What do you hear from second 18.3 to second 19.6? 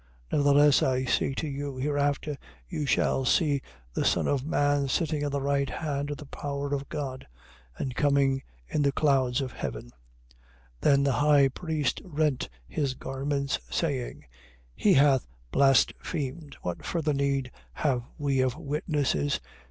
of witnesses?